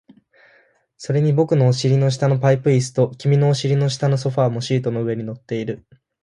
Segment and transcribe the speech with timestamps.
[0.97, 5.85] それに僕のお尻の下のパイプ椅子と、君のお尻の下のソファーもシートの上に乗っている